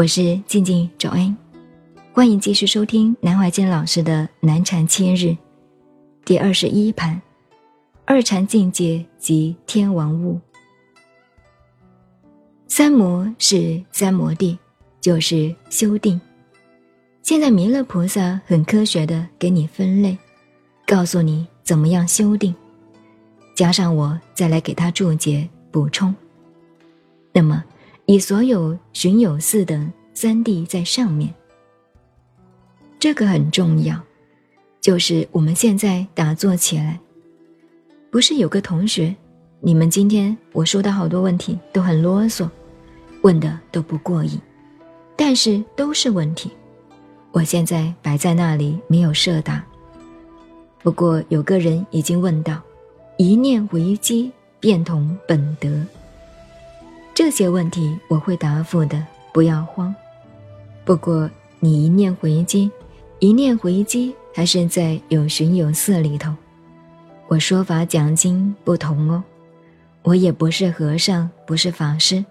[0.00, 1.36] 我是静静周恩，
[2.14, 5.36] 欢迎继续收听南怀瑾老师的南禅千日
[6.24, 7.20] 第二十一盘
[8.06, 10.40] 二禅境界及天王物。
[12.66, 14.58] 三摩是三摩地，
[15.02, 16.18] 就是修定。
[17.20, 20.16] 现在弥勒菩萨很科学的给你分类，
[20.86, 22.54] 告诉你怎么样修定，
[23.54, 26.14] 加上我再来给他注解补充。
[27.34, 27.62] 那么。
[28.10, 31.32] 以所有寻有四的三谛在上面，
[32.98, 33.96] 这个很重要。
[34.80, 36.98] 就是我们现在打坐起来，
[38.10, 39.14] 不是有个同学，
[39.60, 42.50] 你们今天我说的好多问题都很啰嗦，
[43.22, 44.40] 问的都不过瘾，
[45.14, 46.50] 但是都是问题。
[47.30, 49.64] 我现在摆在那里没有设答。
[50.82, 52.60] 不过有个人已经问到：
[53.18, 55.70] 一念为机，变同本德。
[57.12, 59.94] 这些问题我会答复的，不要慌。
[60.84, 62.70] 不过你一念回击，
[63.18, 66.34] 一念回击还是在有寻有色里头。
[67.28, 69.22] 我说法讲经不同哦，
[70.02, 72.24] 我也不是和尚，不是法师，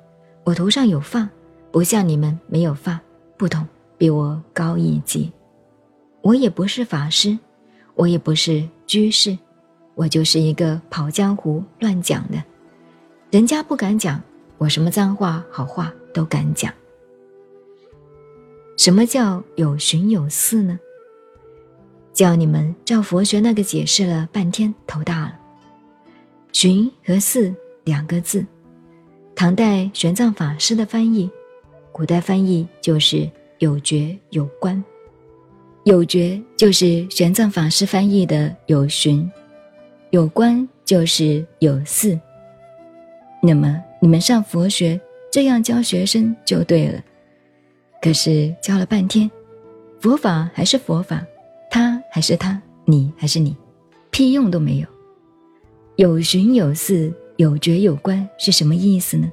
[0.43, 1.29] 我头上有发，
[1.71, 2.99] 不像你们没有发，
[3.37, 3.65] 不同，
[3.97, 5.31] 比我高一级。
[6.21, 7.37] 我也不是法师，
[7.95, 9.37] 我也不是居士，
[9.95, 12.43] 我就是一个跑江湖乱讲的，
[13.29, 14.21] 人家不敢讲。
[14.59, 16.71] 我什么脏话好话都敢讲。
[18.77, 20.79] 什么叫有寻有四呢？
[22.13, 25.39] 叫你们照佛学那个解释了半天，头大了。
[26.51, 27.53] 寻和四
[27.85, 28.45] 两个字，
[29.33, 31.29] 唐代玄奘法师的翻译，
[31.91, 34.83] 古代翻译就是有觉有观。
[35.85, 39.29] 有觉就是玄奘法师翻译的有寻，
[40.09, 42.19] 有观就是有四。
[43.41, 43.81] 那么。
[44.01, 44.99] 你们上佛学
[45.29, 47.03] 这样教学生就对了，
[48.01, 49.29] 可是教了半天，
[49.99, 51.21] 佛法还是佛法，
[51.69, 53.55] 他还是他，你还是你，
[54.09, 54.87] 屁用都没有。
[55.97, 59.29] 有寻有似，有觉有观是什么意思呢？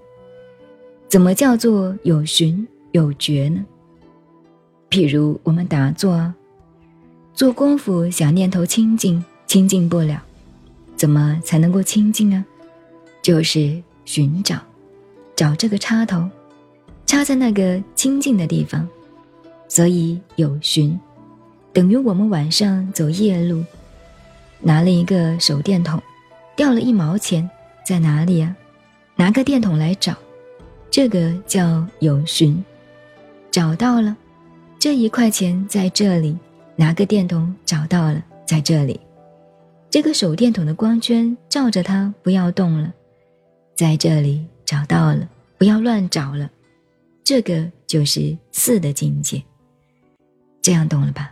[1.07, 3.65] 怎么叫做有寻有觉呢？
[4.91, 6.35] 譬如我们打坐啊，
[7.33, 10.21] 做功夫想念头清净，清净不了，
[10.97, 12.45] 怎么才能够清净啊？
[13.23, 13.81] 就是。
[14.07, 14.59] 寻找，
[15.37, 16.27] 找这个插头，
[17.05, 18.89] 插在那个清净的地方，
[19.69, 20.99] 所以有寻，
[21.75, 23.63] 等于我们晚上走夜路，
[24.61, 26.01] 拿了一个手电筒，
[26.57, 27.49] 掉了一毛钱，
[27.85, 28.57] 在哪里啊？
[29.17, 30.15] 拿个电筒来找，
[30.91, 32.65] 这个叫有寻，
[33.51, 34.17] 找到了，
[34.79, 36.39] 这一块钱在这里，
[36.77, 39.01] 拿个电筒找到了，在这里，
[39.91, 42.93] 这个手电筒的光圈照着它，不要动了。
[43.77, 45.29] 在这里找到了，
[45.59, 46.51] 不要乱找了，
[47.23, 49.43] 这个就是四的境界。
[50.63, 51.31] 这样懂了吧？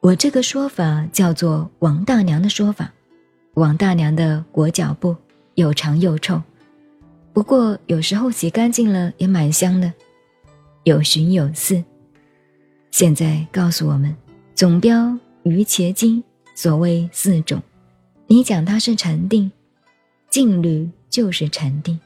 [0.00, 2.92] 我这个说法叫做王大娘的说法。
[3.54, 5.16] 王大娘的裹脚布
[5.54, 6.42] 又长又臭，
[7.32, 9.90] 不过有时候洗干净了也蛮香的。
[10.84, 11.82] 有寻有四，
[12.90, 14.14] 现在告诉我们，
[14.54, 16.22] 总标于茄经
[16.54, 17.62] 所谓四种，
[18.26, 19.50] 你讲它是禅定、
[20.28, 20.90] 静虑。
[21.12, 22.00] 就是禅定。